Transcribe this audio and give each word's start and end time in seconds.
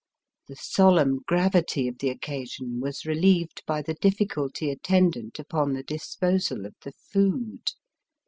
The 0.47 0.55
solenm 0.55 1.19
gravity 1.27 1.87
of 1.87 1.99
the 1.99 2.09
occasion 2.09 2.79
was 2.79 3.05
relieved 3.05 3.61
by 3.67 3.83
the 3.83 3.93
difficulty 3.93 4.71
atten 4.71 5.11
dant 5.11 5.37
upon 5.37 5.73
the 5.73 5.83
disposal 5.83 6.65
of 6.65 6.73
the 6.81 6.93
food. 6.93 7.69